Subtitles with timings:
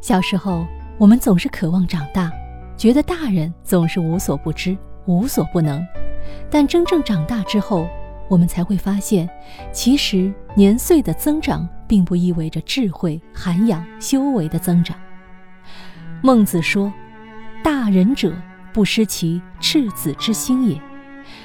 [0.00, 0.66] 小时候，
[0.98, 2.32] 我们总是渴望长大，
[2.76, 5.86] 觉得大人总是无所不知、无所不能。
[6.50, 7.86] 但真正长大之后，
[8.28, 9.28] 我们才会发现，
[9.72, 14.96] 其实年岁的增长并不意味着智慧、涵养、修为的增长。
[16.22, 16.92] 孟子说
[17.62, 18.32] ：“大人者，
[18.72, 20.80] 不失其赤子之心也。”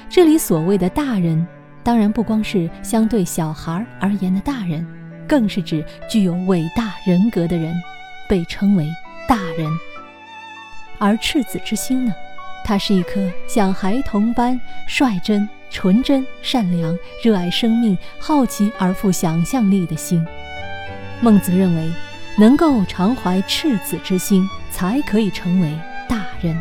[0.08, 1.46] 这里所谓的大人，
[1.82, 4.86] 当然不光是相对小孩而言的大人，
[5.28, 7.74] 更是指具有伟大人格的人。
[8.28, 8.88] 被称为
[9.28, 9.70] 大人，
[10.98, 12.14] 而赤子之心呢？
[12.64, 20.26] 它是一颗像孩童般率真、纯真、善良、热爱生命、好奇而富想象力的心。
[21.20, 21.90] 孟子认为，
[22.36, 26.60] 能够常怀赤子之心，才可以成为大人。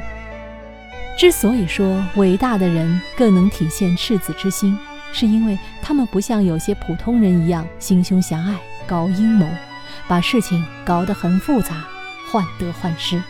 [1.17, 4.77] 之所以说伟大的人更能体现赤子之心，
[5.11, 8.55] 是因为他们不像有些普通人一样心胸狭隘、
[8.85, 9.47] 搞阴谋。
[10.07, 11.83] 把事情搞得很复杂，
[12.31, 13.21] 患得患失，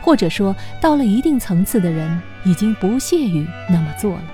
[0.00, 4.24] 或者说到了一定层次的人已经不屑于那么做了，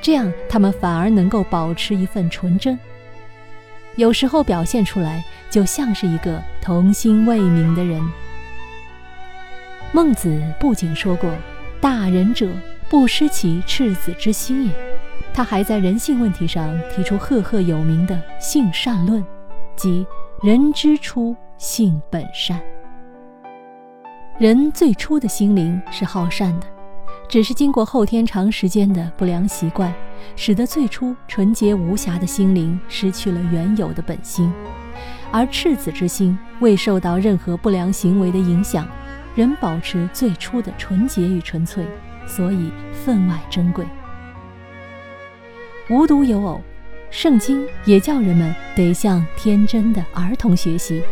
[0.00, 2.78] 这样他们反而能够保持一份纯真，
[3.96, 8.00] 有时候表现出来就像是一个童心未泯的人。
[9.92, 11.30] 孟子不仅说过
[11.80, 12.50] “大人者，
[12.88, 14.72] 不失其赤子之心也”，
[15.32, 19.24] 他还在人性问题上提出赫赫有名的性善论，
[19.76, 20.06] 即。
[20.42, 22.60] 人之初，性本善。
[24.38, 26.66] 人最初的心灵是好善的，
[27.26, 29.90] 只是经过后天长时间的不良习惯，
[30.36, 34.52] 使得最初纯洁无瑕的心灵失去了原有的本心。
[35.32, 38.86] 而赤子之心未受到任何不良行为的影响，
[39.34, 41.82] 仍保持最初的纯洁与纯粹，
[42.26, 43.86] 所以分外珍贵。
[45.88, 46.60] 无独有偶。
[47.10, 51.02] 圣经也叫人们得向天真的儿童学习，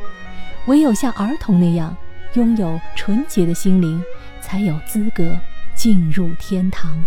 [0.67, 1.97] 唯有像儿童那样
[2.35, 4.03] 拥有纯洁的心灵，
[4.41, 5.39] 才有资格
[5.75, 7.03] 进入天堂。